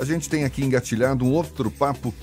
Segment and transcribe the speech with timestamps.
[0.00, 2.14] A gente tem aqui engatilhado um outro papo.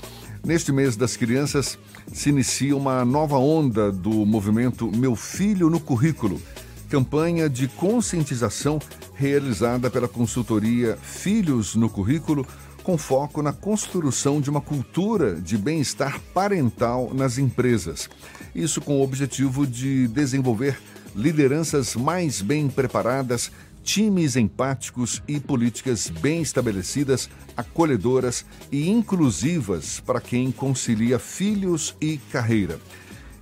[0.44, 1.78] Neste mês das crianças
[2.12, 6.42] se inicia uma nova onda do movimento Meu Filho no Currículo,
[6.88, 8.80] campanha de conscientização
[9.14, 12.44] realizada pela consultoria Filhos no Currículo,
[12.82, 18.10] com foco na construção de uma cultura de bem-estar parental nas empresas.
[18.56, 20.76] Isso com o objetivo de desenvolver
[21.14, 23.52] lideranças mais bem preparadas,
[23.88, 32.78] times empáticos e políticas bem estabelecidas, acolhedoras e inclusivas para quem concilia filhos e carreira.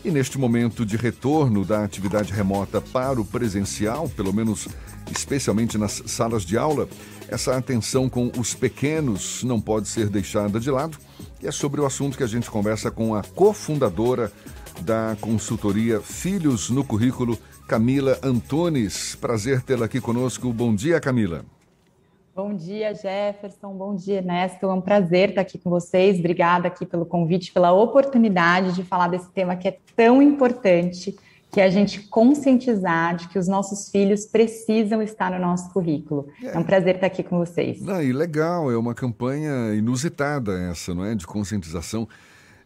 [0.05, 4.69] E neste momento de retorno da atividade remota para o presencial, pelo menos
[5.10, 6.88] especialmente nas salas de aula,
[7.27, 10.97] essa atenção com os pequenos não pode ser deixada de lado.
[11.42, 14.33] E é sobre o assunto que a gente conversa com a cofundadora
[14.82, 19.14] da consultoria Filhos no Currículo, Camila Antunes.
[19.16, 20.52] Prazer tê-la aqui conosco.
[20.52, 21.44] Bom dia, Camila.
[22.34, 23.72] Bom dia, Jefferson.
[23.72, 24.66] Bom dia, Ernesto.
[24.66, 26.18] É um prazer estar aqui com vocês.
[26.18, 31.16] Obrigada aqui pelo convite, pela oportunidade de falar desse tema que é tão importante,
[31.50, 36.28] que é a gente conscientizar de que os nossos filhos precisam estar no nosso currículo.
[36.42, 37.80] É, é um prazer estar aqui com vocês.
[37.80, 41.14] Não, e legal, é uma campanha inusitada essa, não é?
[41.14, 42.06] De conscientização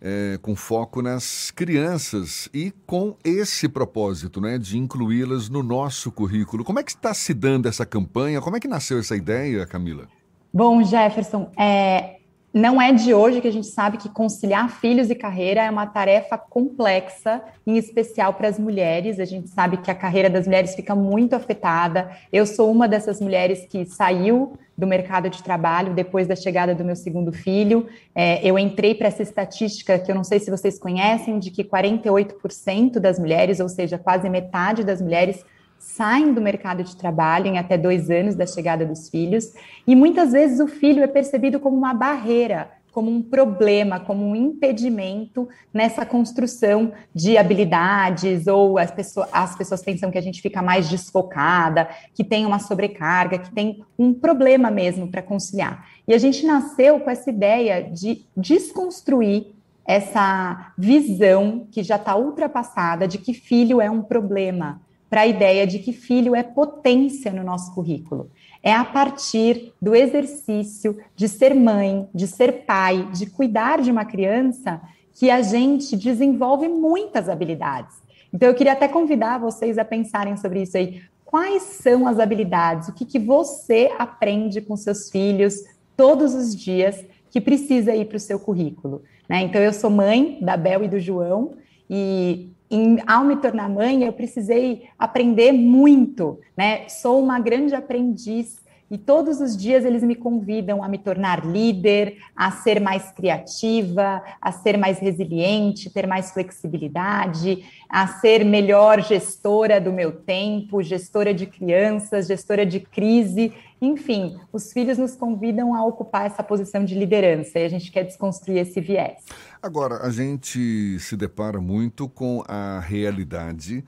[0.01, 6.65] é, com foco nas crianças e com esse propósito, né, de incluí-las no nosso currículo.
[6.65, 8.41] Como é que está se dando essa campanha?
[8.41, 10.09] Como é que nasceu essa ideia, Camila?
[10.53, 12.20] Bom, Jefferson, é,
[12.53, 15.87] não é de hoje que a gente sabe que conciliar filhos e carreira é uma
[15.87, 19.21] tarefa complexa, em especial para as mulheres.
[19.21, 22.11] A gente sabe que a carreira das mulheres fica muito afetada.
[22.33, 26.85] Eu sou uma dessas mulheres que saiu do mercado de trabalho depois da chegada do
[26.85, 27.87] meu segundo filho.
[28.15, 31.63] É, eu entrei para essa estatística que eu não sei se vocês conhecem, de que
[31.63, 35.45] 48% das mulheres, ou seja, quase metade das mulheres,
[35.81, 39.53] saem do mercado de trabalho em até dois anos da chegada dos filhos,
[39.87, 44.37] e muitas vezes o filho é percebido como uma barreira, como um problema, como um
[44.37, 50.61] impedimento nessa construção de habilidades, ou as pessoas, as pessoas pensam que a gente fica
[50.61, 55.87] mais desfocada, que tem uma sobrecarga, que tem um problema mesmo para conciliar.
[56.07, 59.55] E a gente nasceu com essa ideia de desconstruir
[59.87, 64.81] essa visão que já está ultrapassada de que filho é um problema
[65.11, 68.31] para a ideia de que filho é potência no nosso currículo.
[68.63, 74.05] É a partir do exercício de ser mãe, de ser pai, de cuidar de uma
[74.05, 74.81] criança
[75.13, 77.97] que a gente desenvolve muitas habilidades.
[78.33, 81.03] Então, eu queria até convidar vocês a pensarem sobre isso aí.
[81.25, 82.89] Quais são as habilidades?
[82.89, 85.57] O que, que você aprende com seus filhos
[85.97, 89.03] todos os dias que precisa ir para o seu currículo?
[89.29, 89.43] Né?
[89.43, 91.55] Então, eu sou mãe da Bel e do João,
[91.89, 96.89] e em, ao me tornar mãe, eu precisei aprender muito, né?
[96.89, 102.17] Sou uma grande aprendiz e todos os dias eles me convidam a me tornar líder,
[102.35, 109.81] a ser mais criativa, a ser mais resiliente, ter mais flexibilidade, a ser melhor gestora
[109.81, 113.53] do meu tempo, gestora de crianças, gestora de crise.
[113.81, 118.03] Enfim, os filhos nos convidam a ocupar essa posição de liderança e a gente quer
[118.03, 119.25] desconstruir esse viés.
[119.63, 123.85] Agora, a gente se depara muito com a realidade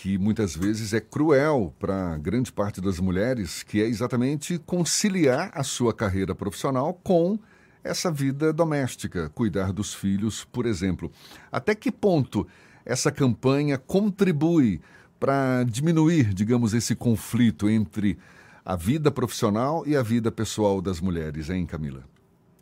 [0.00, 5.64] que muitas vezes é cruel para grande parte das mulheres, que é exatamente conciliar a
[5.64, 7.36] sua carreira profissional com
[7.82, 11.10] essa vida doméstica, cuidar dos filhos, por exemplo.
[11.50, 12.46] Até que ponto
[12.86, 14.80] essa campanha contribui
[15.18, 18.16] para diminuir, digamos, esse conflito entre
[18.64, 22.04] a vida profissional e a vida pessoal das mulheres, hein, Camila?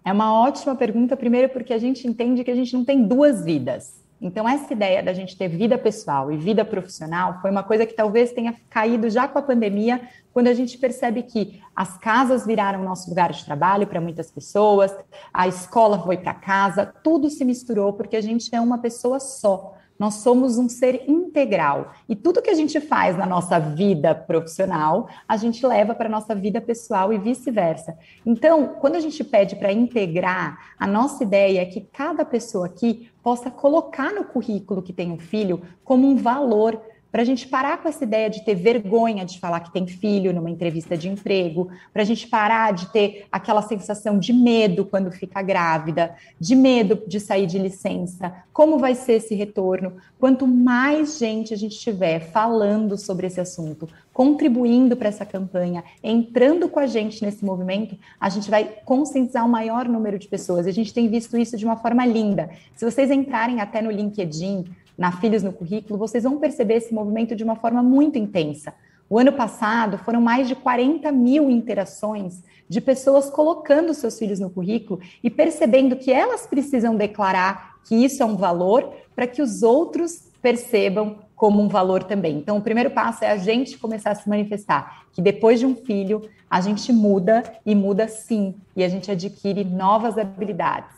[0.03, 3.45] É uma ótima pergunta, primeiro porque a gente entende que a gente não tem duas
[3.45, 4.06] vidas.
[4.21, 7.95] Então, essa ideia da gente ter vida pessoal e vida profissional foi uma coisa que
[7.95, 10.01] talvez tenha caído já com a pandemia,
[10.33, 14.95] quando a gente percebe que as casas viraram nosso lugar de trabalho para muitas pessoas,
[15.33, 19.75] a escola foi para casa, tudo se misturou porque a gente é uma pessoa só.
[19.99, 25.09] Nós somos um ser integral e tudo que a gente faz na nossa vida profissional,
[25.27, 27.97] a gente leva para a nossa vida pessoal e vice-versa.
[28.25, 33.11] Então, quando a gente pede para integrar, a nossa ideia é que cada pessoa aqui
[33.27, 36.81] possa colocar no currículo que tem um filho como um valor
[37.17, 40.35] para a gente parar com essa ideia de ter vergonha de falar que tem filho
[40.35, 45.11] numa entrevista de emprego, para a gente parar de ter aquela sensação de medo quando
[45.11, 49.95] fica grávida, de medo de sair de licença, como vai ser esse retorno.
[50.21, 56.69] Quanto mais gente a gente tiver falando sobre esse assunto, contribuindo para essa campanha, entrando
[56.69, 60.67] com a gente nesse movimento, a gente vai conscientizar o maior número de pessoas.
[60.67, 62.51] A gente tem visto isso de uma forma linda.
[62.75, 64.67] Se vocês entrarem até no LinkedIn,
[64.97, 68.75] na Filhos no Currículo, vocês vão perceber esse movimento de uma forma muito intensa.
[69.09, 74.51] O ano passado foram mais de 40 mil interações de pessoas colocando seus filhos no
[74.51, 79.63] currículo e percebendo que elas precisam declarar que isso é um valor para que os
[79.63, 82.37] outros percebam como um valor também.
[82.39, 85.77] Então, o primeiro passo é a gente começar a se manifestar que depois de um
[85.77, 90.96] filho, a gente muda e muda sim, e a gente adquire novas habilidades.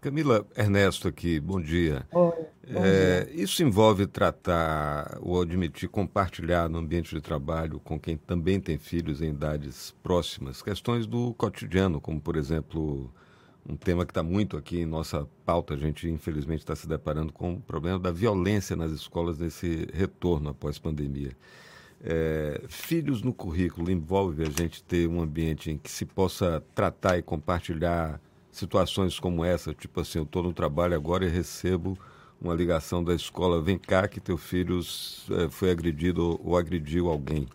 [0.00, 2.06] Camila Ernesto aqui, bom dia.
[2.12, 3.42] Oi, bom é, dia.
[3.42, 9.20] Isso envolve tratar ou admitir compartilhar no ambiente de trabalho com quem também tem filhos
[9.22, 13.10] em idades próximas, questões do cotidiano, como por exemplo
[13.68, 17.32] um tema que está muito aqui em nossa pauta, a gente infelizmente está se deparando
[17.32, 21.32] com o problema da violência nas escolas nesse retorno após pandemia.
[22.04, 27.18] É, filhos no currículo envolve a gente ter um ambiente em que se possa tratar
[27.18, 28.20] e compartilhar
[28.56, 31.98] situações como essa, tipo assim, eu estou no trabalho agora e recebo
[32.40, 34.80] uma ligação da escola, vem cá que teu filho
[35.30, 37.46] é, foi agredido ou agrediu alguém.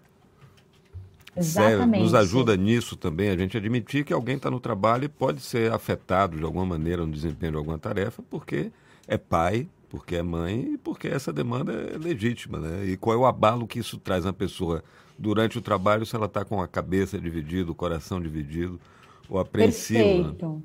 [1.36, 2.04] Exatamente.
[2.04, 5.72] Nos ajuda nisso também a gente admitir que alguém está no trabalho e pode ser
[5.72, 8.72] afetado de alguma maneira no desempenho de alguma tarefa, porque
[9.08, 12.86] é pai, porque é mãe e porque essa demanda é legítima, né?
[12.86, 14.84] E qual é o abalo que isso traz na pessoa
[15.18, 18.80] durante o trabalho se ela está com a cabeça dividida, o coração dividido,
[19.30, 20.00] ou apreensivo.
[20.00, 20.24] Né?
[20.24, 20.64] Perfeito.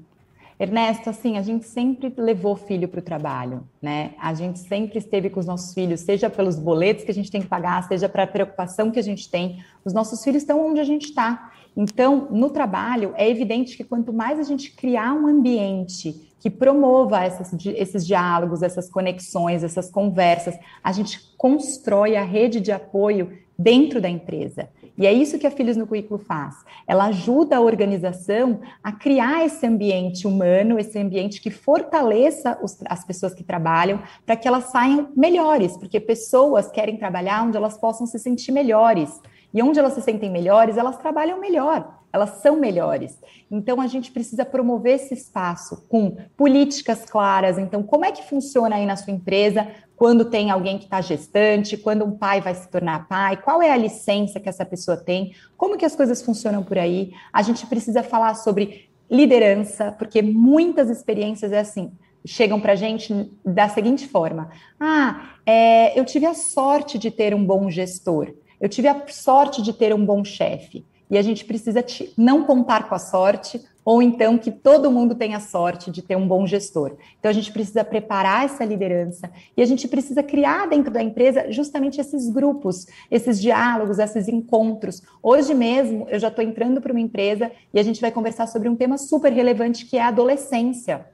[0.59, 4.15] Ernesto, assim, a gente sempre levou filho para o trabalho, né?
[4.19, 7.43] A gente sempre esteve com os nossos filhos, seja pelos boletos que a gente tem
[7.43, 9.63] que pagar, seja para a preocupação que a gente tem.
[9.85, 11.53] Os nossos filhos estão onde a gente está.
[11.77, 17.23] Então, no trabalho, é evidente que quanto mais a gente criar um ambiente que promova
[17.23, 24.01] essas, esses diálogos, essas conexões, essas conversas, a gente constrói a rede de apoio dentro
[24.01, 24.71] da empresa.
[24.99, 26.57] E é isso que a Filhos no Currículo faz.
[26.87, 33.05] Ela ajuda a organização a criar esse ambiente humano, esse ambiente que fortaleça os, as
[33.05, 38.07] pessoas que trabalham, para que elas saiam melhores, porque pessoas querem trabalhar onde elas possam
[38.07, 39.21] se sentir melhores.
[39.57, 43.19] E onde elas se sentem melhores, elas trabalham melhor, elas são melhores.
[43.51, 47.57] Então a gente precisa promover esse espaço com políticas claras.
[47.57, 49.67] Então, como é que funciona aí na sua empresa
[49.97, 53.71] quando tem alguém que está gestante, quando um pai vai se tornar pai, qual é
[53.71, 57.13] a licença que essa pessoa tem, como que as coisas funcionam por aí.
[57.33, 61.93] A gente precisa falar sobre liderança, porque muitas experiências é assim,
[62.27, 67.35] chegam para a gente da seguinte forma: ah, é, eu tive a sorte de ter
[67.35, 70.85] um bom gestor, eu tive a sorte de ter um bom chefe.
[71.11, 71.85] E a gente precisa
[72.17, 76.27] não contar com a sorte, ou então que todo mundo tenha sorte de ter um
[76.27, 76.97] bom gestor.
[77.21, 81.53] Então a gente precisa preparar essa liderança e a gente precisa criar dentro da empresa
[81.53, 85.01] justamente esses grupos, esses diálogos, esses encontros.
[85.23, 88.69] Hoje mesmo eu já estou entrando para uma empresa e a gente vai conversar sobre
[88.69, 91.07] um tema super relevante que é a adolescência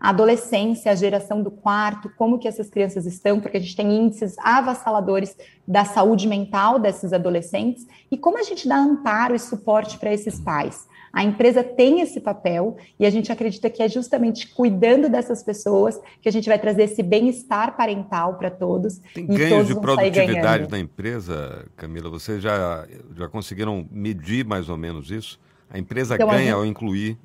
[0.00, 3.94] a adolescência, a geração do quarto, como que essas crianças estão, porque a gente tem
[3.94, 5.36] índices avassaladores
[5.68, 10.40] da saúde mental desses adolescentes, e como a gente dá amparo e suporte para esses
[10.40, 10.88] pais.
[11.12, 16.00] A empresa tem esse papel e a gente acredita que é justamente cuidando dessas pessoas
[16.22, 19.00] que a gente vai trazer esse bem-estar parental para todos.
[19.12, 22.08] Tem ganhos de produtividade na empresa, Camila?
[22.08, 22.86] Vocês já,
[23.16, 25.40] já conseguiram medir mais ou menos isso?
[25.68, 26.52] A empresa então, ganha a gente...
[26.52, 27.18] ao incluir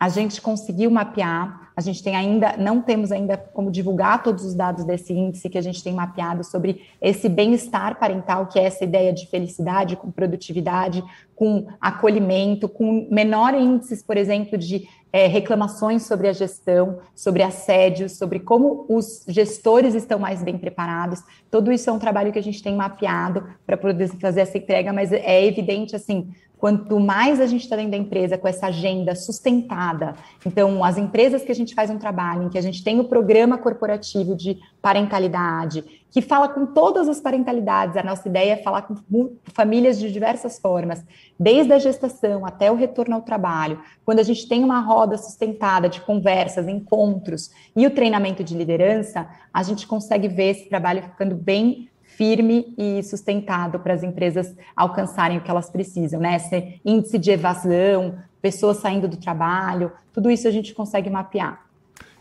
[0.00, 4.54] a gente conseguiu mapear, a gente tem ainda, não temos ainda como divulgar todos os
[4.54, 8.82] dados desse índice que a gente tem mapeado sobre esse bem-estar parental, que é essa
[8.82, 11.04] ideia de felicidade com produtividade,
[11.36, 18.08] com acolhimento, com menor índices, por exemplo, de é, reclamações sobre a gestão, sobre assédio,
[18.08, 21.22] sobre como os gestores estão mais bem preparados.
[21.50, 24.92] Tudo isso é um trabalho que a gente tem mapeado para poder fazer essa entrega,
[24.92, 29.14] mas é evidente assim, quanto mais a gente está dentro da empresa com essa agenda
[29.14, 30.14] sustentada,
[30.44, 33.04] então as empresas que a gente faz um trabalho, em que a gente tem o
[33.04, 38.82] programa corporativo de parentalidade, que fala com todas as parentalidades, a nossa ideia é falar
[38.82, 38.96] com
[39.44, 41.04] famílias de diversas formas,
[41.38, 45.88] desde a gestação até o retorno ao trabalho, quando a gente tem uma roda sustentada
[45.88, 51.34] de conversas, encontros e o treinamento de liderança, a gente consegue ver esse trabalho ficando
[51.34, 56.36] bem firme e sustentado para as empresas alcançarem o que elas precisam, né?
[56.36, 61.69] Esse índice de evasão, pessoas saindo do trabalho, tudo isso a gente consegue mapear.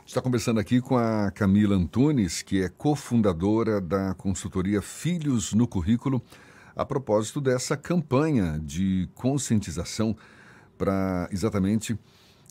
[0.09, 6.19] Está conversando aqui com a Camila Antunes, que é cofundadora da consultoria Filhos no Currículo,
[6.75, 10.17] a propósito dessa campanha de conscientização
[10.79, 11.95] para exatamente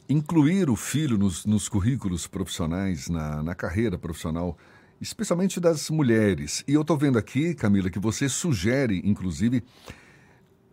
[0.09, 4.57] incluir o filho nos, nos currículos profissionais, na, na carreira profissional
[5.01, 6.63] especialmente das mulheres.
[6.69, 9.65] E eu estou vendo aqui, Camila, que você sugere, inclusive,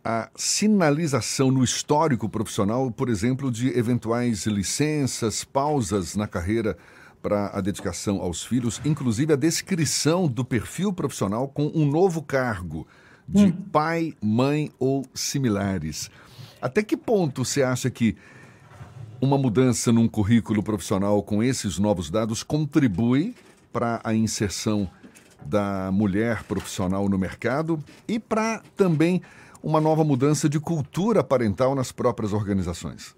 [0.06, 6.78] a sinalização no histórico profissional, por exemplo, de eventuais licenças, pausas na carreira
[7.24, 12.86] para a dedicação aos filhos, inclusive a descrição do perfil profissional com um novo cargo
[13.28, 13.52] de hum.
[13.72, 16.12] pai, mãe ou similares.
[16.62, 18.16] Até que ponto você acha que
[19.20, 23.34] uma mudança num currículo profissional com esses novos dados contribui
[23.74, 24.88] para a inserção
[25.44, 29.24] da mulher profissional no mercado e para também
[29.66, 33.16] uma nova mudança de cultura parental nas próprias organizações?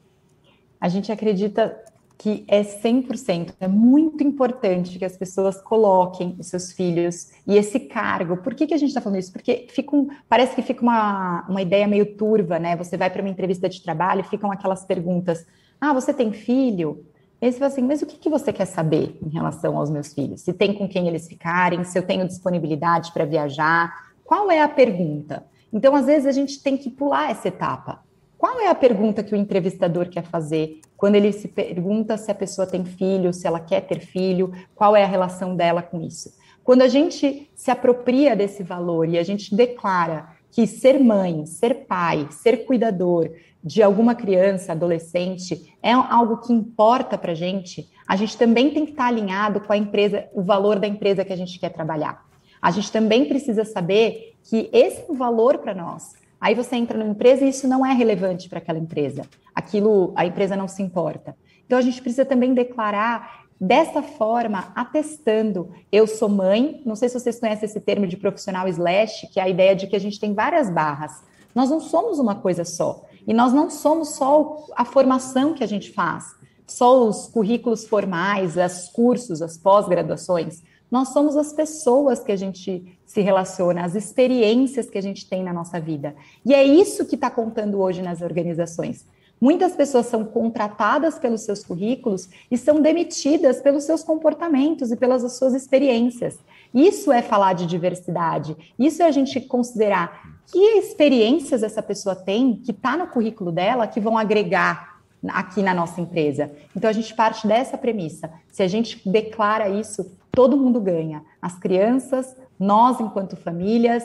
[0.80, 1.78] A gente acredita
[2.18, 7.82] que é 100%, é muito importante que as pessoas coloquem os seus filhos e esse
[7.82, 8.38] cargo.
[8.38, 9.32] Por que, que a gente está falando isso?
[9.32, 12.78] Porque fica um, parece que fica uma, uma ideia meio turva, né?
[12.78, 15.46] Você vai para uma entrevista de trabalho, ficam aquelas perguntas:
[15.82, 17.06] ah, você tem filho?
[17.42, 20.12] E você fala assim, mas o que, que você quer saber em relação aos meus
[20.12, 20.42] filhos?
[20.42, 23.94] Se tem com quem eles ficarem, se eu tenho disponibilidade para viajar?
[24.24, 25.46] Qual é a pergunta?
[25.72, 28.04] Então, às vezes, a gente tem que pular essa etapa.
[28.38, 32.36] Qual é a pergunta que o entrevistador quer fazer quando ele se pergunta se a
[32.36, 36.32] pessoa tem filho, se ela quer ter filho, qual é a relação dela com isso?
[36.64, 41.86] Quando a gente se apropria desse valor e a gente declara que ser mãe, ser
[41.86, 43.32] pai, ser cuidador
[43.64, 48.86] de alguma criança, adolescente, é algo que importa para a gente, a gente também tem
[48.86, 52.27] que estar alinhado com a empresa, o valor da empresa que a gente quer trabalhar.
[52.68, 56.16] A gente também precisa saber que esse é um valor para nós.
[56.38, 59.22] Aí você entra numa empresa e isso não é relevante para aquela empresa.
[59.56, 61.34] Aquilo, a empresa não se importa.
[61.66, 65.70] Então a gente precisa também declarar dessa forma, atestando.
[65.90, 69.44] Eu sou mãe, não sei se vocês conhecem esse termo de profissional slash, que é
[69.44, 71.24] a ideia de que a gente tem várias barras.
[71.56, 73.06] Nós não somos uma coisa só.
[73.26, 78.58] E nós não somos só a formação que a gente faz, só os currículos formais,
[78.58, 80.62] os cursos, as pós-graduações.
[80.90, 85.44] Nós somos as pessoas que a gente se relaciona, as experiências que a gente tem
[85.44, 86.16] na nossa vida.
[86.46, 89.06] E é isso que está contando hoje nas organizações.
[89.40, 95.32] Muitas pessoas são contratadas pelos seus currículos e são demitidas pelos seus comportamentos e pelas
[95.34, 96.40] suas experiências.
[96.74, 98.58] Isso é falar de diversidade.
[98.80, 103.86] Isso é a gente considerar que experiências essa pessoa tem que está no currículo dela
[103.86, 104.98] que vão agregar
[105.30, 106.52] aqui na nossa empresa.
[106.76, 108.32] Então a gente parte dessa premissa.
[108.52, 111.26] Se a gente declara isso, todo mundo ganha.
[111.42, 114.04] As crianças, nós enquanto famílias,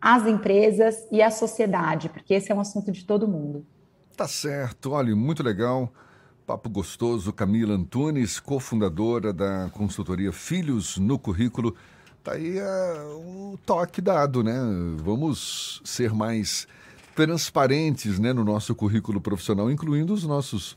[0.00, 3.64] as empresas e a sociedade, porque esse é um assunto de todo mundo.
[4.16, 4.90] Tá certo.
[4.90, 5.88] Olha, muito legal.
[6.44, 7.32] Papo gostoso.
[7.32, 11.76] Camila Antunes, cofundadora da consultoria Filhos no Currículo.
[12.24, 14.58] Tá aí uh, o toque dado, né?
[14.96, 16.66] Vamos ser mais
[17.14, 20.76] transparentes né, no nosso currículo profissional, incluindo os nossos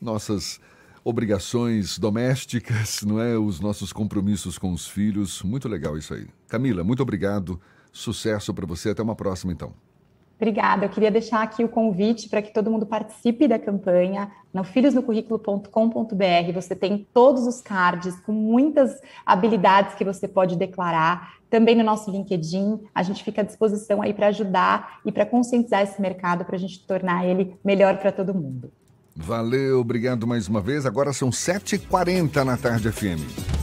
[0.00, 0.60] nossas
[1.04, 3.36] obrigações domésticas, não é?
[3.36, 5.42] Os nossos compromissos com os filhos.
[5.42, 6.26] Muito legal isso aí.
[6.48, 7.60] Camila, muito obrigado.
[7.92, 8.90] Sucesso para você.
[8.90, 9.72] Até uma próxima, então.
[10.40, 10.86] Obrigada.
[10.86, 16.52] Eu queria deixar aqui o convite para que todo mundo participe da campanha no filhosnocurriculo.com.br.
[16.54, 21.34] Você tem todos os cards com muitas habilidades que você pode declarar.
[21.50, 25.82] Também no nosso LinkedIn, a gente fica à disposição aí para ajudar e para conscientizar
[25.82, 28.72] esse mercado para a gente tornar ele melhor para todo mundo.
[29.20, 30.86] Valeu, obrigado mais uma vez.
[30.86, 33.59] Agora são 7h40 na tarde FM.